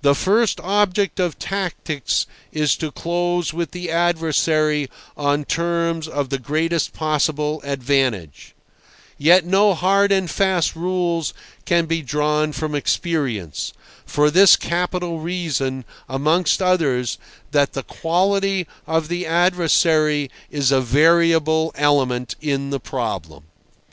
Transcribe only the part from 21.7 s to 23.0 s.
element in the